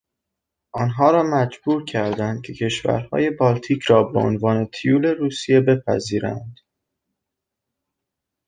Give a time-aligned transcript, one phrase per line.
[0.71, 6.55] آنها را مجبور کردند که کشورهای بالتیک را به عنوان تیول روسیه بپذیرند.